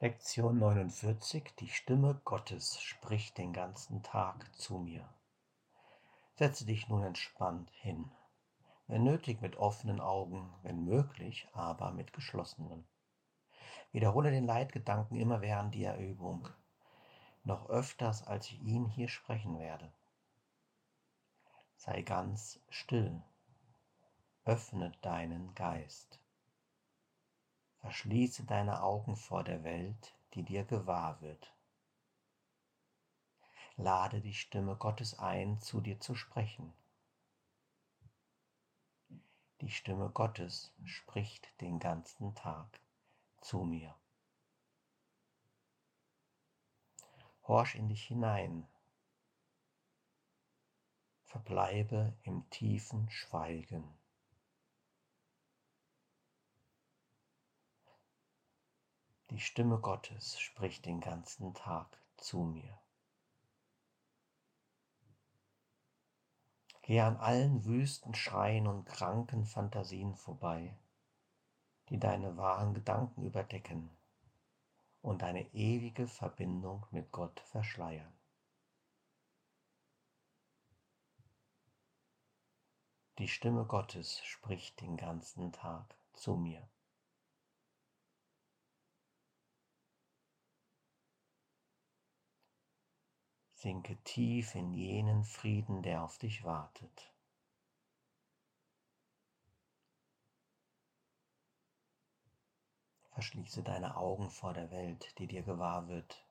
[0.00, 5.08] Lektion 49 Die Stimme Gottes spricht den ganzen Tag zu mir.
[6.36, 8.08] Setze dich nun entspannt hin,
[8.86, 12.86] wenn nötig mit offenen Augen, wenn möglich aber mit geschlossenen.
[13.90, 16.48] Wiederhole den Leitgedanken immer während der Übung,
[17.42, 19.92] noch öfters als ich ihn hier sprechen werde.
[21.74, 23.20] Sei ganz still,
[24.44, 26.20] öffne deinen Geist.
[27.88, 31.54] Verschließe deine Augen vor der Welt, die dir gewahr wird.
[33.76, 36.74] Lade die Stimme Gottes ein, zu dir zu sprechen.
[39.62, 42.78] Die Stimme Gottes spricht den ganzen Tag
[43.40, 43.94] zu mir.
[47.44, 48.68] Horch in dich hinein.
[51.24, 53.97] Verbleibe im tiefen Schweigen.
[59.38, 62.76] Die Stimme Gottes spricht den ganzen Tag zu mir.
[66.82, 70.76] Geh an allen wüsten Schreien und kranken Fantasien vorbei,
[71.88, 73.96] die deine wahren Gedanken überdecken
[75.02, 78.12] und deine ewige Verbindung mit Gott verschleiern.
[83.18, 86.68] Die Stimme Gottes spricht den ganzen Tag zu mir.
[93.60, 97.12] Sinke tief in jenen Frieden, der auf dich wartet.
[103.10, 106.24] Verschließe deine Augen vor der Welt, die dir gewahr wird.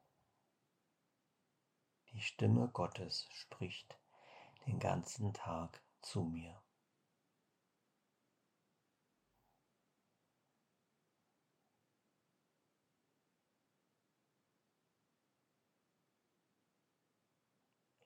[2.14, 4.00] Die Stimme Gottes spricht
[4.66, 6.64] den ganzen Tag zu mir.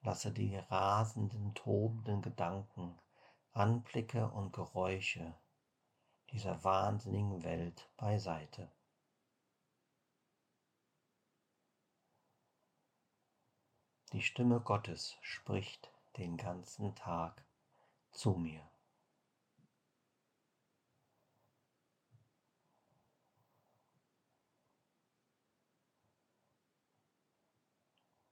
[0.03, 2.97] Lasse die rasenden, tobenden Gedanken,
[3.53, 5.35] Anblicke und Geräusche
[6.31, 8.71] dieser wahnsinnigen Welt beiseite.
[14.13, 17.45] Die Stimme Gottes spricht den ganzen Tag
[18.11, 18.70] zu mir.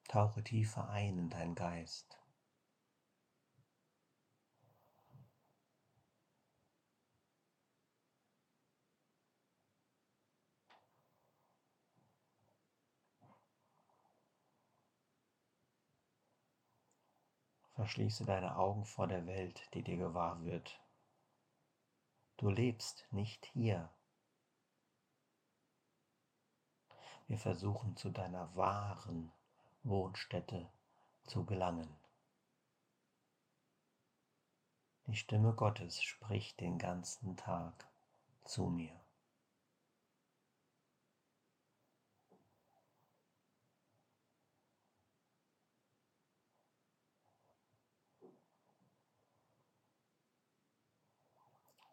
[0.09, 2.17] Tauche tiefer ein in deinen Geist.
[17.75, 20.81] Verschließe deine Augen vor der Welt, die dir gewahr wird.
[22.37, 23.93] Du lebst nicht hier.
[27.27, 29.31] Wir versuchen zu deiner wahren
[29.83, 30.69] Wohnstätte
[31.25, 31.89] zu gelangen.
[35.07, 37.87] Die Stimme Gottes spricht den ganzen Tag
[38.43, 38.99] zu mir.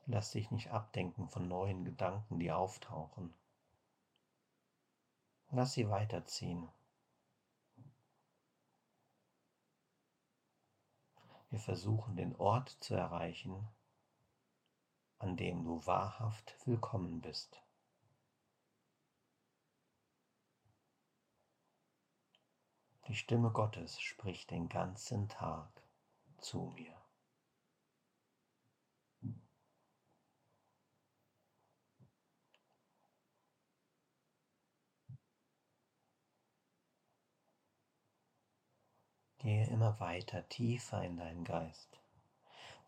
[0.09, 3.35] Lass dich nicht abdenken von neuen Gedanken, die auftauchen.
[5.51, 6.69] Lass sie weiterziehen.
[11.51, 13.69] Wir versuchen den Ort zu erreichen,
[15.19, 17.63] an dem du wahrhaft willkommen bist.
[23.07, 25.71] Die Stimme Gottes spricht den ganzen Tag
[26.39, 26.96] zu mir.
[39.47, 42.01] Gehe immer weiter, tiefer in deinen Geist.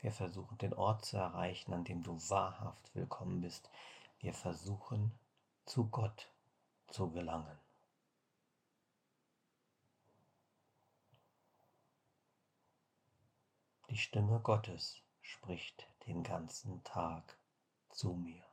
[0.01, 3.71] Wir versuchen den Ort zu erreichen, an dem du wahrhaft willkommen bist.
[4.19, 5.17] Wir versuchen
[5.67, 6.29] zu Gott
[6.89, 7.57] zu gelangen.
[13.91, 17.39] Die Stimme Gottes spricht den ganzen Tag
[17.91, 18.48] zu mir.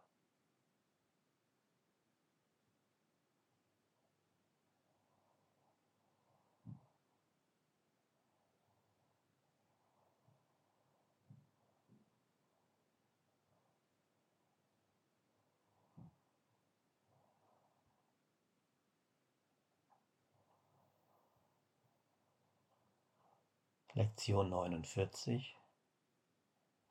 [23.97, 25.55] Lektion 49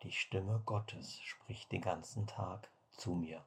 [0.04, 3.44] Die Stimme Gottes spricht den ganzen Tag zu mir.